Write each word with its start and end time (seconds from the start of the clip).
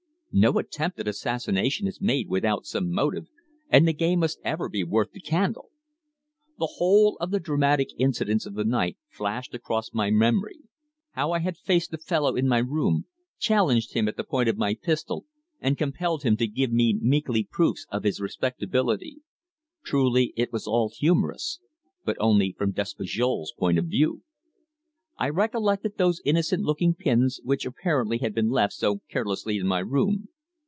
No 0.33 0.57
attempt 0.59 0.97
at 0.97 1.09
assassination 1.09 1.87
is 1.87 1.99
made 1.99 2.29
without 2.29 2.65
some 2.65 2.89
motive, 2.89 3.27
and 3.67 3.85
the 3.85 3.91
game 3.91 4.19
must 4.19 4.39
ever 4.45 4.69
be 4.69 4.81
"worth 4.81 5.11
the 5.11 5.19
candle." 5.19 5.71
The 6.57 6.75
whole 6.77 7.17
of 7.19 7.31
the 7.31 7.39
dramatic 7.41 7.89
incidents 7.97 8.45
of 8.45 8.53
the 8.53 8.63
night 8.63 8.95
flashed 9.09 9.53
across 9.53 9.91
my 9.91 10.09
memory; 10.09 10.59
how 11.11 11.33
I 11.33 11.39
had 11.39 11.57
faced 11.57 11.91
the 11.91 11.97
fellow 11.97 12.37
in 12.37 12.47
my 12.47 12.59
room, 12.59 13.07
challenged 13.39 13.91
him 13.91 14.07
at 14.07 14.15
the 14.15 14.23
point 14.23 14.47
of 14.47 14.55
my 14.55 14.73
pistol, 14.73 15.25
and 15.59 15.77
compelled 15.77 16.23
him 16.23 16.37
to 16.37 16.47
give 16.47 16.71
me 16.71 16.93
meekly 16.97 17.43
proofs 17.43 17.85
of 17.91 18.03
his 18.05 18.21
respectability. 18.21 19.17
Truly 19.83 20.31
it 20.37 20.53
was 20.53 20.65
all 20.65 20.93
humorous 20.97 21.59
but 22.05 22.15
only 22.21 22.53
from 22.57 22.71
Despujol's 22.71 23.51
point 23.59 23.77
of 23.77 23.87
view. 23.87 24.21
I 25.17 25.29
recollected 25.29 25.97
those 25.97 26.21
innocent 26.25 26.63
looking 26.63 26.95
pins 26.95 27.39
which 27.43 27.65
apparently 27.65 28.19
had 28.19 28.33
been 28.33 28.49
left 28.49 28.73
so 28.73 29.01
carelessly 29.07 29.57
in 29.57 29.67
my 29.67 29.79
room. 29.79 30.29